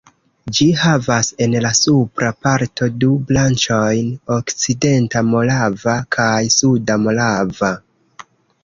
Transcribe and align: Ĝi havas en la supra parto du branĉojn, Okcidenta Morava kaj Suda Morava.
Ĝi 0.59 0.65
havas 0.83 1.27
en 1.45 1.51
la 1.65 1.71
supra 1.79 2.31
parto 2.47 2.87
du 3.03 3.11
branĉojn, 3.33 4.11
Okcidenta 4.39 5.25
Morava 5.31 5.97
kaj 6.19 6.35
Suda 6.59 6.99
Morava. 7.07 7.73